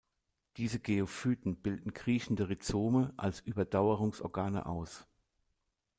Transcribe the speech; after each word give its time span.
Diese 0.57 0.79
Geophyten 0.79 1.57
bilden 1.57 1.93
kriechende 1.93 2.49
Rhizome 2.49 3.13
als 3.17 3.39
Überdauerungsorgane 3.41 4.65
aus. 4.65 5.05